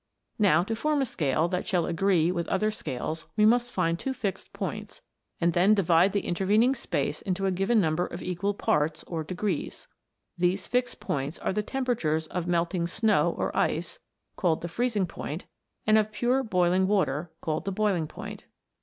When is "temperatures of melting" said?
11.61-12.87